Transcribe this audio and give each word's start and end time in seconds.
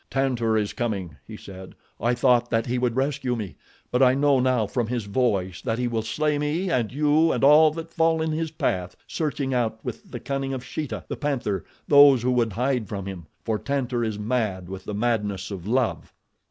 "Tantor 0.09 0.57
is 0.57 0.73
coming," 0.73 1.17
he 1.27 1.37
said. 1.37 1.75
"I 1.99 2.15
thought 2.15 2.49
that 2.49 2.65
he 2.65 2.79
would 2.79 2.95
rescue 2.95 3.35
me; 3.35 3.55
but 3.91 4.01
I 4.01 4.15
know 4.15 4.39
now 4.39 4.65
from 4.65 4.87
his 4.87 5.05
voice 5.05 5.61
that 5.61 5.77
he 5.77 5.87
will 5.87 6.01
slay 6.01 6.39
me 6.39 6.71
and 6.71 6.91
you 6.91 7.31
and 7.31 7.43
all 7.43 7.69
that 7.73 7.93
fall 7.93 8.19
in 8.19 8.31
his 8.31 8.49
path, 8.49 8.95
searching 9.05 9.53
out 9.53 9.77
with 9.85 10.09
the 10.09 10.19
cunning 10.19 10.55
of 10.55 10.65
Sheeta, 10.65 11.03
the 11.07 11.17
panther, 11.17 11.65
those 11.87 12.23
who 12.23 12.31
would 12.31 12.53
hide 12.53 12.89
from 12.89 13.05
him, 13.05 13.27
for 13.45 13.59
Tantor 13.59 14.03
is 14.03 14.17
mad 14.17 14.69
with 14.69 14.85
the 14.85 14.95
madness 14.95 15.51
of 15.51 15.67
love." 15.67 16.11